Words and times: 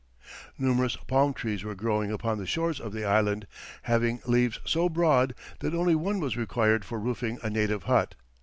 Numerous 0.57 0.95
palm 0.95 1.31
trees 1.31 1.63
were 1.63 1.75
growing 1.75 2.11
upon 2.11 2.39
the 2.39 2.47
shores 2.47 2.79
of 2.79 2.91
the 2.91 3.05
island, 3.05 3.45
having 3.83 4.19
leaves 4.25 4.59
so 4.65 4.89
broad 4.89 5.35
that 5.59 5.75
only 5.75 5.93
one 5.93 6.19
was 6.19 6.35
required 6.35 6.83
for 6.83 6.97
roofing 6.99 7.37
a 7.43 7.51
native 7.51 7.83
hut. 7.83 8.15